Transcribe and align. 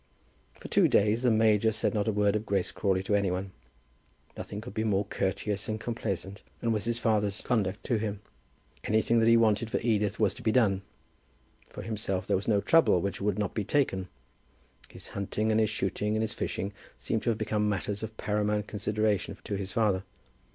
For 0.59 0.67
two 0.67 0.87
days 0.87 1.21
the 1.21 1.29
major 1.29 1.71
said 1.71 1.93
not 1.93 2.07
a 2.07 2.11
word 2.11 2.35
of 2.35 2.43
Grace 2.43 2.71
Crawley 2.71 3.03
to 3.03 3.13
any 3.13 3.29
one. 3.29 3.51
Nothing 4.35 4.59
could 4.59 4.73
be 4.73 4.83
more 4.83 5.05
courteous 5.05 5.69
and 5.69 5.79
complaisant 5.79 6.41
than 6.59 6.71
was 6.71 6.85
his 6.85 6.97
father's 6.97 7.39
conduct 7.41 7.83
to 7.83 7.97
him. 7.97 8.19
Anything 8.83 9.19
that 9.19 9.27
he 9.29 9.37
wanted 9.37 9.69
for 9.69 9.77
Edith 9.83 10.19
was 10.19 10.33
to 10.33 10.41
be 10.41 10.51
done. 10.51 10.81
For 11.69 11.83
himself 11.83 12.25
there 12.25 12.35
was 12.35 12.47
no 12.47 12.61
trouble 12.61 12.99
which 12.99 13.21
would 13.21 13.37
not 13.37 13.53
be 13.53 13.63
taken. 13.63 14.07
His 14.89 15.09
hunting, 15.09 15.51
and 15.51 15.59
his 15.59 15.69
shooting, 15.69 16.15
and 16.15 16.23
his 16.23 16.33
fishing 16.33 16.73
seemed 16.97 17.21
to 17.21 17.29
have 17.29 17.37
become 17.37 17.69
matters 17.69 18.01
of 18.01 18.17
paramount 18.17 18.65
consideration 18.65 19.37
to 19.43 19.53
his 19.53 19.71
father. 19.71 20.03